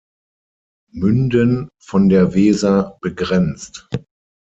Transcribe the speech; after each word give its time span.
Münden 0.93 1.69
von 1.79 2.09
der 2.09 2.33
Weser 2.33 2.97
begrenzt. 3.01 3.87